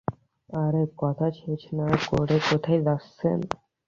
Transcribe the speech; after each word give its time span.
আরে 0.49 0.83
কথা 1.01 1.27
শেষ 1.39 1.61
না 1.79 1.87
করে 2.09 2.37
কোথায় 2.49 2.81
যাচ্ছেন। 2.87 3.39